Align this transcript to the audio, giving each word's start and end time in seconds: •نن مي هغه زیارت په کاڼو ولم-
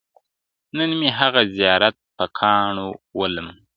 •نن 0.77 0.91
مي 0.99 1.09
هغه 1.19 1.41
زیارت 1.57 1.95
په 2.17 2.25
کاڼو 2.39 2.87
ولم- 3.17 3.47